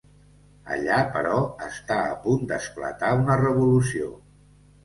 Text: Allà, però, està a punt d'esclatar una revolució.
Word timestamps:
Allà, 0.75 1.01
però, 1.17 1.35
està 1.67 1.99
a 2.05 2.17
punt 2.25 2.49
d'esclatar 2.53 3.13
una 3.23 3.39
revolució. 3.47 4.13